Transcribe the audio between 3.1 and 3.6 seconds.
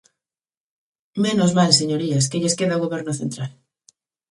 central!